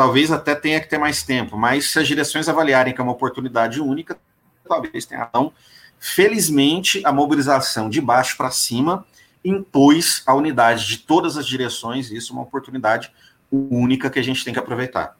Talvez 0.00 0.32
até 0.32 0.54
tenha 0.54 0.80
que 0.80 0.88
ter 0.88 0.96
mais 0.96 1.22
tempo, 1.22 1.58
mas 1.58 1.90
se 1.90 1.98
as 1.98 2.08
direções 2.08 2.48
avaliarem 2.48 2.94
que 2.94 3.02
é 3.02 3.04
uma 3.04 3.12
oportunidade 3.12 3.82
única, 3.82 4.18
talvez 4.66 5.04
tenha. 5.04 5.26
Então, 5.28 5.52
felizmente, 5.98 7.02
a 7.04 7.12
mobilização 7.12 7.90
de 7.90 8.00
baixo 8.00 8.34
para 8.34 8.50
cima 8.50 9.04
impôs 9.44 10.22
a 10.26 10.32
unidade 10.32 10.86
de 10.86 11.00
todas 11.00 11.36
as 11.36 11.46
direções, 11.46 12.10
e 12.10 12.16
isso 12.16 12.32
é 12.32 12.36
uma 12.36 12.44
oportunidade 12.44 13.12
única 13.52 14.08
que 14.08 14.18
a 14.18 14.22
gente 14.22 14.42
tem 14.42 14.54
que 14.54 14.58
aproveitar. 14.58 15.18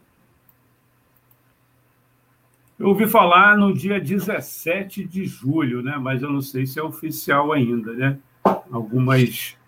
Eu 2.78 2.88
ouvi 2.88 3.06
falar 3.06 3.58
no 3.58 3.74
dia 3.74 4.00
17 4.00 5.04
de 5.04 5.26
julho, 5.26 5.82
né? 5.82 5.98
mas 6.00 6.22
eu 6.22 6.32
não 6.32 6.40
sei 6.40 6.64
se 6.64 6.80
é 6.80 6.82
oficial 6.82 7.52
ainda, 7.52 7.92
né? 7.92 8.18
Algumas, 8.72 9.58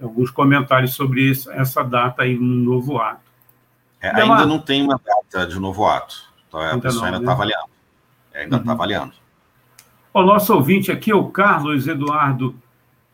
alguns 0.00 0.30
comentários 0.30 0.94
sobre 0.94 1.32
essa 1.32 1.82
data 1.82 2.22
aí 2.22 2.38
no 2.38 2.44
novo 2.44 2.98
ato. 2.98 3.29
É, 4.00 4.08
ainda 4.08 4.46
não 4.46 4.58
tem 4.58 4.82
uma 4.82 4.98
data 5.04 5.46
de 5.46 5.58
novo 5.58 5.86
ato. 5.86 6.30
Então, 6.48 6.60
a 6.60 6.70
ainda 6.70 6.80
pessoa 6.80 7.10
não, 7.10 7.14
ainda 7.14 7.18
está 7.18 7.30
né? 7.30 7.32
avaliando. 7.32 7.70
É, 8.32 8.42
ainda 8.42 8.56
está 8.56 8.68
uhum. 8.68 8.74
avaliando. 8.74 9.12
O 10.12 10.22
nosso 10.22 10.54
ouvinte 10.54 10.90
aqui 10.90 11.10
é 11.10 11.14
o 11.14 11.28
Carlos 11.28 11.86
Eduardo 11.86 12.54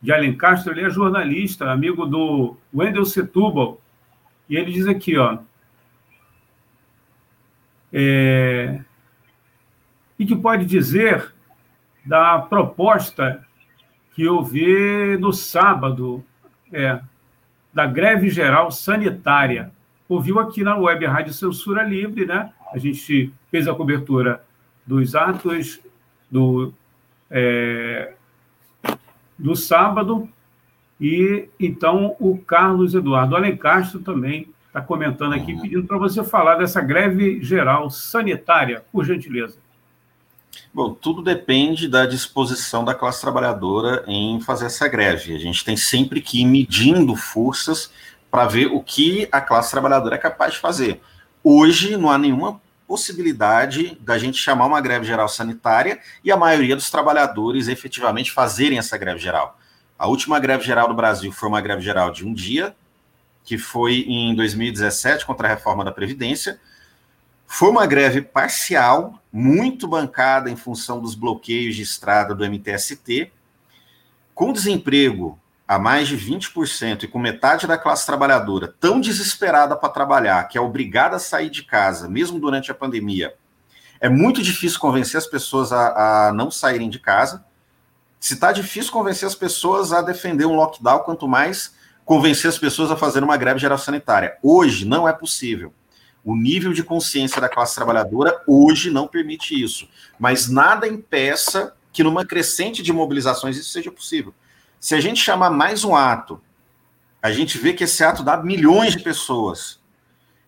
de 0.01 0.11
Alencastro, 0.11 0.71
ele 0.71 0.85
é 0.85 0.89
jornalista, 0.89 1.71
amigo 1.71 2.05
do 2.05 2.55
Wendel 2.73 3.05
Setúbal, 3.05 3.81
E 4.49 4.55
ele 4.55 4.71
diz 4.71 4.87
aqui, 4.87 5.17
ó. 5.17 5.39
É, 7.91 8.81
e 10.17 10.25
que 10.25 10.35
pode 10.35 10.65
dizer 10.65 11.33
da 12.05 12.39
proposta 12.39 13.45
que 14.13 14.23
eu 14.23 14.41
vi 14.41 15.17
no 15.17 15.31
sábado, 15.31 16.23
é, 16.71 16.99
da 17.73 17.85
greve 17.85 18.29
geral 18.29 18.71
sanitária. 18.71 19.71
Ouviu 20.09 20.39
aqui 20.39 20.63
na 20.63 20.77
Web 20.77 21.05
Rádio 21.05 21.33
Censura 21.33 21.83
Livre, 21.83 22.25
né? 22.25 22.51
A 22.73 22.77
gente 22.77 23.31
fez 23.51 23.67
a 23.67 23.73
cobertura 23.73 24.43
dos 24.85 25.15
atos 25.15 25.79
do, 26.31 26.73
é, 27.29 28.13
do 29.37 29.55
sábado, 29.55 30.29
e 30.99 31.49
então 31.59 32.15
o 32.19 32.37
Carlos 32.37 32.93
Eduardo 32.93 33.35
Alencastro 33.35 33.99
também 33.99 34.47
está 34.67 34.81
comentando 34.81 35.33
aqui, 35.33 35.53
uhum. 35.53 35.61
pedindo 35.61 35.87
para 35.87 35.97
você 35.97 36.23
falar 36.23 36.55
dessa 36.55 36.81
greve 36.81 37.41
geral 37.43 37.89
sanitária, 37.89 38.83
por 38.91 39.05
gentileza. 39.05 39.57
Bom, 40.73 40.93
tudo 40.93 41.21
depende 41.21 41.87
da 41.87 42.05
disposição 42.05 42.83
da 42.83 42.93
classe 42.93 43.21
trabalhadora 43.21 44.03
em 44.07 44.39
fazer 44.41 44.67
essa 44.67 44.87
greve. 44.87 45.35
A 45.35 45.39
gente 45.39 45.63
tem 45.63 45.77
sempre 45.77 46.21
que 46.21 46.41
ir 46.41 46.45
medindo 46.45 47.15
forças 47.15 47.91
para 48.29 48.45
ver 48.45 48.67
o 48.67 48.81
que 48.81 49.27
a 49.31 49.41
classe 49.41 49.71
trabalhadora 49.71 50.15
é 50.15 50.19
capaz 50.19 50.53
de 50.53 50.59
fazer. 50.59 51.01
Hoje 51.43 51.95
não 51.97 52.09
há 52.09 52.17
nenhuma 52.17 52.61
possibilidade 52.87 53.97
da 54.01 54.17
gente 54.17 54.37
chamar 54.37 54.65
uma 54.65 54.79
greve 54.79 55.05
geral 55.05 55.27
sanitária 55.27 55.99
e 56.23 56.31
a 56.31 56.37
maioria 56.37 56.75
dos 56.75 56.89
trabalhadores 56.89 57.67
efetivamente 57.67 58.31
fazerem 58.31 58.77
essa 58.77 58.97
greve 58.97 59.19
geral. 59.19 59.59
A 59.99 60.07
última 60.07 60.39
greve 60.39 60.63
geral 60.63 60.87
do 60.87 60.93
Brasil 60.93 61.31
foi 61.31 61.49
uma 61.49 61.59
greve 61.59 61.81
geral 61.81 62.11
de 62.11 62.25
um 62.25 62.33
dia, 62.33 62.75
que 63.43 63.57
foi 63.57 64.05
em 64.07 64.35
2017 64.35 65.25
contra 65.25 65.47
a 65.47 65.49
reforma 65.49 65.83
da 65.83 65.91
Previdência. 65.91 66.59
Foi 67.45 67.69
uma 67.69 67.85
greve 67.85 68.21
parcial, 68.21 69.21
muito 69.31 69.87
bancada 69.87 70.49
em 70.49 70.55
função 70.55 71.01
dos 71.01 71.15
bloqueios 71.15 71.75
de 71.75 71.81
estrada 71.81 72.35
do 72.35 72.45
MTST, 72.45 73.31
com 74.35 74.53
desemprego 74.53 75.39
a 75.67 75.77
mais 75.77 76.07
de 76.07 76.17
20% 76.17 77.03
e 77.03 77.07
com 77.07 77.19
metade 77.19 77.67
da 77.67 77.77
classe 77.77 78.05
trabalhadora 78.05 78.73
tão 78.79 79.01
desesperada 79.01 79.75
para 79.75 79.89
trabalhar, 79.89 80.47
que 80.47 80.57
é 80.57 80.61
obrigada 80.61 81.17
a 81.17 81.19
sair 81.19 81.49
de 81.49 81.63
casa, 81.63 82.07
mesmo 82.07 82.39
durante 82.39 82.71
a 82.71 82.75
pandemia, 82.75 83.35
é 83.99 84.07
muito 84.07 84.41
difícil 84.41 84.79
convencer 84.79 85.17
as 85.17 85.27
pessoas 85.27 85.71
a, 85.71 86.27
a 86.27 86.33
não 86.33 86.51
saírem 86.51 86.89
de 86.89 86.99
casa. 86.99 87.43
Se 88.19 88.35
está 88.35 88.51
difícil 88.51 88.91
convencer 88.91 89.27
as 89.27 89.35
pessoas 89.35 89.91
a 89.91 90.01
defender 90.01 90.45
um 90.45 90.55
lockdown, 90.55 90.99
quanto 90.99 91.27
mais 91.27 91.75
convencer 92.05 92.49
as 92.49 92.57
pessoas 92.57 92.89
a 92.89 92.95
fazer 92.95 93.23
uma 93.23 93.35
greve 93.35 93.59
geral 93.59 93.77
sanitária. 93.77 94.37
Hoje 94.41 94.85
não 94.85 95.07
é 95.07 95.13
possível. 95.13 95.73
O 96.23 96.35
nível 96.35 96.73
de 96.73 96.83
consciência 96.83 97.41
da 97.41 97.49
classe 97.49 97.75
trabalhadora 97.75 98.41
hoje 98.47 98.91
não 98.91 99.07
permite 99.07 99.61
isso. 99.61 99.87
Mas 100.19 100.47
nada 100.47 100.87
impeça 100.87 101.75
que 101.91 102.03
numa 102.03 102.25
crescente 102.25 102.83
de 102.83 102.93
mobilizações 102.93 103.57
isso 103.57 103.71
seja 103.71 103.91
possível. 103.91 104.33
Se 104.87 104.95
a 104.95 105.01
gente 105.01 105.19
chamar 105.19 105.49
mais 105.49 105.83
um 105.83 105.93
ato, 105.93 106.41
a 107.21 107.29
gente 107.29 107.57
vê 107.57 107.73
que 107.73 107.83
esse 107.83 108.01
ato 108.05 108.23
dá 108.23 108.37
milhões 108.37 108.93
de 108.93 109.03
pessoas. 109.03 109.81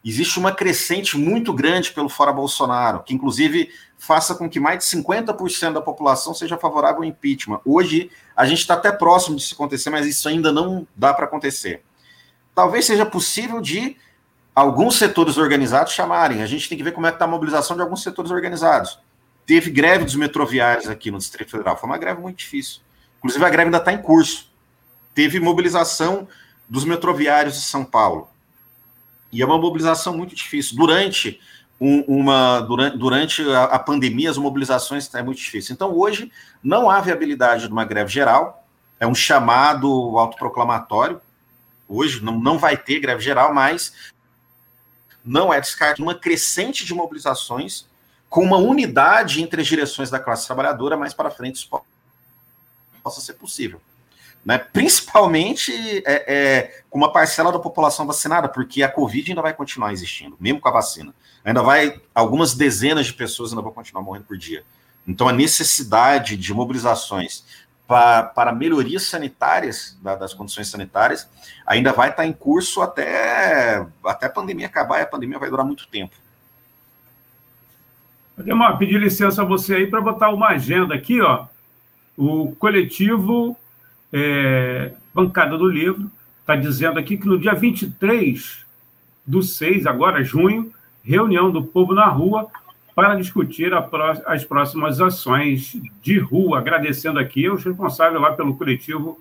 Existe 0.02 0.40
uma 0.40 0.54
crescente 0.54 1.18
muito 1.18 1.52
grande 1.52 1.92
pelo 1.92 2.08
fora 2.08 2.32
Bolsonaro, 2.32 3.04
que 3.04 3.14
inclusive 3.14 3.70
faça 3.98 4.34
com 4.34 4.50
que 4.50 4.58
mais 4.58 4.80
de 4.80 4.86
50% 4.98 5.74
da 5.74 5.82
população 5.82 6.34
seja 6.34 6.58
favorável 6.58 7.00
ao 7.00 7.04
impeachment. 7.04 7.60
Hoje 7.66 8.10
a 8.34 8.46
gente 8.46 8.60
está 8.60 8.76
até 8.76 8.94
próximo 8.94 9.36
disso 9.36 9.56
acontecer, 9.56 9.90
mas 9.90 10.08
isso 10.08 10.30
ainda 10.30 10.54
não 10.54 10.88
dá 10.96 11.14
para 11.14 11.26
acontecer. 11.26 11.84
Talvez 12.56 12.86
seja 12.86 13.06
possível 13.06 13.60
de 13.60 13.98
alguns 14.56 14.96
setores 14.96 15.36
organizados 15.36 15.92
chamarem. 15.92 16.42
A 16.42 16.48
gente 16.48 16.70
tem 16.70 16.78
que 16.78 16.84
ver 16.86 16.94
como 16.94 17.08
é 17.08 17.10
que 17.10 17.18
está 17.18 17.26
a 17.26 17.28
mobilização 17.28 17.76
de 17.76 17.82
alguns 17.82 18.04
setores 18.04 18.32
organizados. 18.32 19.02
Teve 19.46 19.70
greve 19.70 20.06
dos 20.06 20.16
metroviários 20.16 20.88
aqui 20.88 21.12
no 21.12 21.18
Distrito 21.18 21.52
Federal. 21.52 21.76
Foi 21.76 21.90
uma 21.90 21.98
greve 21.98 22.22
muito 22.22 22.38
difícil. 22.38 22.80
Inclusive, 23.20 23.46
a 23.46 23.50
greve 23.50 23.68
ainda 23.68 23.78
está 23.78 23.94
em 23.94 24.02
curso. 24.02 24.50
Teve 25.14 25.40
mobilização 25.40 26.28
dos 26.68 26.86
metroviários 26.86 27.56
de 27.56 27.62
São 27.62 27.84
Paulo. 27.84 28.30
E 29.32 29.42
é 29.42 29.46
uma 29.46 29.58
mobilização 29.58 30.18
muito 30.18 30.34
difícil. 30.34 30.76
Durante, 30.76 31.40
um, 31.80 32.02
uma, 32.08 32.62
durante, 32.62 32.98
durante 32.98 33.50
a, 33.50 33.64
a, 33.66 33.80
pandemia, 33.80 34.30
as 34.30 34.38
mobilizações 34.38 35.14
é 35.14 35.22
muito 35.22 35.38
difícil. 35.38 35.74
Então, 35.74 35.96
hoje, 35.96 36.32
não 36.64 36.90
há 36.90 37.00
viabilidade 37.02 37.68
de 37.68 37.72
uma 37.72 37.86
greve 37.86 38.12
geral. 38.12 38.66
É 39.00 39.06
um 39.06 39.16
chamado 39.16 39.88
autoproclamatório. 40.18 41.22
Hoje 41.88 42.24
não, 42.24 42.40
não 42.40 42.58
vai 42.58 42.78
ter 42.78 43.00
greve 43.00 43.22
geral, 43.22 43.54
mas 43.54 43.94
não 45.24 45.54
é 45.54 45.60
descartado 45.60 46.02
uma 46.02 46.16
crescente 46.16 46.86
de 46.86 46.94
mobilizações 46.94 47.88
com 48.30 48.44
uma 48.44 48.58
unidade 48.58 49.42
entre 49.42 49.62
as 49.62 49.68
direções 49.68 50.10
da 50.10 50.20
classe 50.20 50.46
trabalhadora 50.46 50.96
mais 50.96 51.14
para 51.14 51.32
frente 51.32 51.56
isso 51.56 51.70
possa 53.00 53.22
ser 53.22 53.34
possível. 53.34 53.82
Né? 54.44 54.58
Principalmente 54.58 55.72
é, 56.06 56.34
é, 56.34 56.82
com 56.90 56.98
uma 56.98 57.12
parcela 57.12 57.52
da 57.52 57.60
população 57.60 58.06
vacinada, 58.06 58.48
porque 58.48 58.82
a 58.82 58.90
Covid 58.90 59.32
ainda 59.32 59.42
vai 59.42 59.54
continuar 59.54 59.92
existindo, 59.92 60.38
mesmo 60.40 60.60
com 60.60 60.70
a 60.70 60.72
vacina. 60.72 61.14
Ainda 61.44 61.62
vai, 61.62 62.00
algumas 62.14 62.54
dezenas 62.54 63.08
de 63.08 63.14
pessoas 63.14 63.52
ainda 63.52 63.62
vão 63.62 63.72
continuar 63.72 64.04
morrendo 64.04 64.26
por 64.26 64.38
dia. 64.38 64.64
Então, 65.08 65.28
a 65.28 65.34
necessidade 65.34 66.38
de 66.38 66.54
mobilizações 66.54 67.44
para, 67.88 68.24
para 68.24 68.52
melhorias 68.54 69.04
sanitárias, 69.04 69.98
da, 70.02 70.16
das 70.16 70.34
condições 70.34 70.68
sanitárias, 70.68 71.28
ainda 71.66 71.92
vai 71.92 72.10
estar 72.10 72.26
em 72.26 72.34
curso 72.34 72.82
até, 72.82 73.84
até 74.06 74.28
a 74.28 74.30
pandemia 74.30 74.68
acabar, 74.68 75.00
e 75.00 75.02
a 75.02 75.08
pandemia 75.08 75.40
vai 75.40 75.50
durar 75.50 75.66
muito 75.66 75.88
tempo. 75.88 76.16
Ademar, 78.38 78.78
pedir 78.78 79.00
licença 79.00 79.42
a 79.42 79.46
você 79.46 79.76
aí 79.76 79.88
para 79.88 80.00
botar 80.00 80.30
uma 80.30 80.50
agenda 80.50 80.94
aqui, 80.94 81.20
ó. 81.20 81.48
O 82.20 82.54
coletivo 82.60 83.56
é, 84.12 84.92
Bancada 85.14 85.58
do 85.58 85.70
Livro 85.70 86.12
está 86.42 86.54
dizendo 86.54 87.00
aqui 87.00 87.16
que 87.16 87.26
no 87.26 87.40
dia 87.40 87.54
23 87.54 88.66
do 89.26 89.42
6, 89.42 89.88
agora 89.88 90.22
junho, 90.22 90.70
reunião 91.02 91.50
do 91.50 91.64
povo 91.64 91.94
na 91.94 92.08
rua 92.08 92.50
para 92.94 93.16
discutir 93.16 93.72
as 94.26 94.44
próximas 94.44 95.00
ações 95.00 95.78
de 96.04 96.20
rua. 96.20 96.60
Agradecendo 96.60 97.20
aqui 97.20 97.50
os 97.50 97.64
responsáveis 97.64 98.22
lá 98.22 98.34
pelo 98.34 98.58
coletivo 98.58 99.18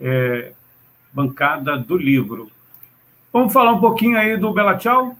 é, 0.00 0.52
Bancada 1.12 1.76
do 1.76 1.96
Livro. 1.96 2.48
Vamos 3.32 3.52
falar 3.52 3.72
um 3.72 3.80
pouquinho 3.80 4.16
aí 4.16 4.36
do 4.36 4.52
Bela 4.52 4.76
Tchau? 4.76 5.18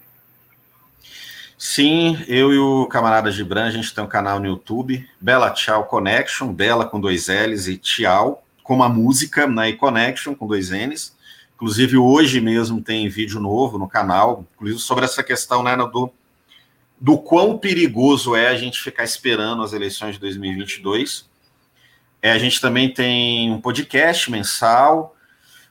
Sim, 1.59 2.23
eu 2.29 2.53
e 2.53 2.59
o 2.59 2.87
camarada 2.87 3.31
Gibran, 3.31 3.65
a 3.65 3.71
gente 3.71 3.95
tem 3.95 4.05
um 4.05 4.09
canal 4.09 4.39
no 4.39 4.47
YouTube, 4.47 5.09
Bela 5.19 5.51
Tchau 5.51 5.85
Connection, 5.85 6.53
Bela 6.53 6.85
com 6.85 7.01
dois 7.01 7.29
L's 7.29 7.67
e 7.67 7.79
Tchau, 7.79 8.45
com 8.63 8.83
a 8.83 8.91
música 8.91 9.47
né, 9.47 9.73
Connection 9.73 10.35
com 10.35 10.47
dois 10.47 10.69
N's. 10.69 11.17
Inclusive, 11.55 11.97
hoje 11.97 12.43
mesmo 12.43 12.83
tem 12.83 13.09
vídeo 13.09 13.41
novo 13.41 13.79
no 13.79 13.89
canal, 13.89 14.45
inclusive 14.55 14.81
sobre 14.81 15.07
essa 15.07 15.23
questão 15.23 15.63
né, 15.63 15.75
do, 15.75 16.13
do 17.01 17.17
quão 17.17 17.57
perigoso 17.57 18.37
é 18.37 18.49
a 18.49 18.55
gente 18.55 18.83
ficar 18.83 19.05
esperando 19.05 19.63
as 19.63 19.73
eleições 19.73 20.17
de 20.17 20.21
2022. 20.21 21.27
É, 22.21 22.33
a 22.33 22.39
gente 22.39 22.61
também 22.61 22.93
tem 22.93 23.51
um 23.51 23.63
podcast 23.63 24.31
mensal, 24.31 25.16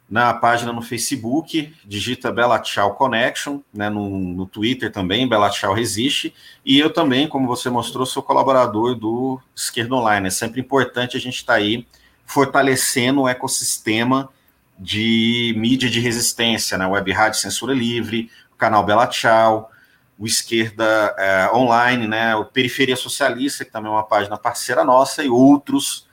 na 0.09 0.33
página 0.33 0.71
no 0.71 0.81
Facebook, 0.81 1.73
digita 1.83 2.31
Bela 2.31 2.59
Tchau 2.59 2.93
Connection, 2.93 3.59
né, 3.73 3.89
no, 3.89 4.09
no 4.09 4.45
Twitter 4.45 4.91
também, 4.91 5.27
Bela 5.27 5.49
Tchau 5.49 5.73
Resiste, 5.73 6.33
e 6.63 6.77
eu 6.77 6.93
também, 6.93 7.27
como 7.27 7.47
você 7.47 7.69
mostrou, 7.69 8.05
sou 8.05 8.21
colaborador 8.21 8.95
do 8.95 9.39
Esquerda 9.55 9.95
Online. 9.95 10.27
É 10.27 10.31
sempre 10.31 10.61
importante 10.61 11.17
a 11.17 11.19
gente 11.19 11.37
estar 11.37 11.53
tá 11.53 11.59
aí 11.59 11.87
fortalecendo 12.25 13.21
o 13.21 13.27
ecossistema 13.27 14.29
de 14.77 15.55
mídia 15.57 15.89
de 15.89 15.99
resistência, 15.99 16.77
né, 16.77 16.85
Web 16.85 17.11
Rádio 17.11 17.39
Censura 17.39 17.73
Livre, 17.73 18.29
o 18.53 18.55
canal 18.55 18.83
Bela 18.85 19.07
Tchau, 19.07 19.71
o 20.19 20.27
Esquerda 20.27 21.15
é, 21.17 21.49
Online, 21.53 22.07
né, 22.07 22.35
o 22.35 22.45
Periferia 22.45 22.95
Socialista, 22.95 23.65
que 23.65 23.71
também 23.71 23.91
é 23.91 23.95
uma 23.95 24.03
página 24.03 24.37
parceira 24.37 24.83
nossa, 24.83 25.23
e 25.23 25.29
outros 25.29 26.07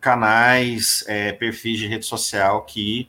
canais, 0.00 1.04
é, 1.06 1.32
perfis 1.32 1.78
de 1.78 1.86
rede 1.86 2.06
social 2.06 2.62
que 2.62 3.08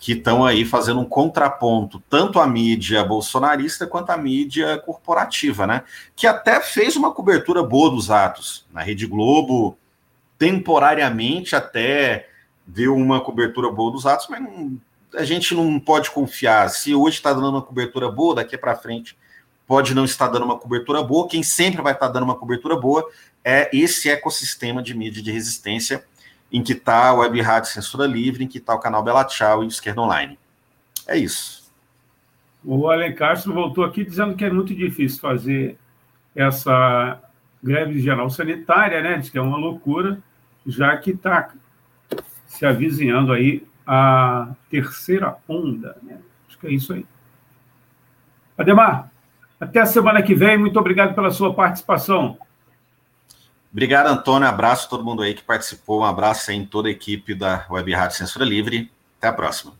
que 0.00 0.12
estão 0.12 0.46
aí 0.46 0.64
fazendo 0.64 0.98
um 0.98 1.04
contraponto 1.04 2.02
tanto 2.08 2.40
à 2.40 2.46
mídia 2.46 3.04
bolsonarista 3.04 3.86
quanto 3.86 4.08
à 4.08 4.16
mídia 4.16 4.78
corporativa, 4.78 5.66
né? 5.66 5.84
Que 6.16 6.26
até 6.26 6.58
fez 6.58 6.96
uma 6.96 7.12
cobertura 7.12 7.62
boa 7.62 7.90
dos 7.90 8.10
atos. 8.10 8.66
Na 8.72 8.80
Rede 8.80 9.06
Globo, 9.06 9.76
temporariamente 10.38 11.54
até 11.54 12.30
deu 12.66 12.96
uma 12.96 13.20
cobertura 13.20 13.70
boa 13.70 13.92
dos 13.92 14.06
atos, 14.06 14.26
mas 14.30 14.42
não, 14.42 14.80
a 15.14 15.22
gente 15.22 15.54
não 15.54 15.78
pode 15.78 16.10
confiar. 16.10 16.70
Se 16.70 16.94
hoje 16.94 17.16
está 17.16 17.34
dando 17.34 17.50
uma 17.50 17.62
cobertura 17.62 18.10
boa, 18.10 18.36
daqui 18.36 18.56
para 18.56 18.74
frente 18.74 19.18
pode 19.66 19.94
não 19.94 20.06
estar 20.06 20.28
dando 20.28 20.46
uma 20.46 20.58
cobertura 20.58 21.02
boa. 21.02 21.28
Quem 21.28 21.42
sempre 21.42 21.82
vai 21.82 21.92
estar 21.92 22.08
dando 22.08 22.24
uma 22.24 22.36
cobertura 22.36 22.74
boa 22.74 23.06
é 23.44 23.68
esse 23.76 24.08
ecossistema 24.08 24.82
de 24.82 24.94
mídia 24.94 25.22
de 25.22 25.30
resistência 25.30 26.02
em 26.52 26.62
que 26.62 26.72
está 26.72 27.08
a 27.08 27.14
Web 27.14 27.40
Rádio 27.40 27.70
Censura 27.70 28.06
Livre, 28.06 28.44
em 28.44 28.48
que 28.48 28.58
está 28.58 28.74
o 28.74 28.80
canal 28.80 29.02
Bela 29.02 29.24
Tchau 29.24 29.62
e 29.62 29.68
Esquerda 29.68 30.00
Online. 30.00 30.38
É 31.06 31.16
isso. 31.16 31.70
O 32.64 32.88
Alen 32.88 33.14
Castro 33.14 33.52
voltou 33.52 33.84
aqui 33.84 34.04
dizendo 34.04 34.34
que 34.34 34.44
é 34.44 34.50
muito 34.50 34.74
difícil 34.74 35.20
fazer 35.20 35.78
essa 36.34 37.18
greve 37.62 38.00
geral 38.00 38.28
sanitária, 38.30 39.00
né? 39.00 39.18
Diz 39.18 39.30
que 39.30 39.38
é 39.38 39.40
uma 39.42 39.56
loucura, 39.56 40.18
já 40.66 40.96
que 40.96 41.10
está 41.12 41.50
se 42.46 42.66
avizinhando 42.66 43.32
aí 43.32 43.66
a 43.86 44.54
terceira 44.68 45.36
onda. 45.48 45.96
Né? 46.02 46.18
Acho 46.48 46.58
que 46.58 46.66
é 46.66 46.72
isso 46.72 46.92
aí. 46.92 47.06
Ademar, 48.56 49.10
até 49.58 49.80
a 49.80 49.86
semana 49.86 50.22
que 50.22 50.34
vem. 50.34 50.58
Muito 50.58 50.78
obrigado 50.78 51.14
pela 51.14 51.30
sua 51.30 51.54
participação. 51.54 52.38
Obrigado, 53.72 54.08
Antônio. 54.08 54.48
Abraço 54.48 54.86
a 54.86 54.90
todo 54.90 55.04
mundo 55.04 55.22
aí 55.22 55.34
que 55.34 55.42
participou. 55.42 56.00
Um 56.00 56.04
abraço 56.04 56.50
aí 56.50 56.56
em 56.56 56.66
toda 56.66 56.88
a 56.88 56.90
equipe 56.90 57.34
da 57.34 57.66
Web 57.70 57.92
Rádio 57.92 58.16
Censura 58.16 58.44
Livre. 58.44 58.90
Até 59.18 59.28
a 59.28 59.32
próxima. 59.32 59.79